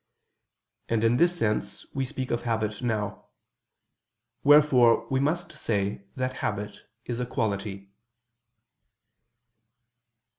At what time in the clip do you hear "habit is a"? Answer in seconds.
6.41-7.25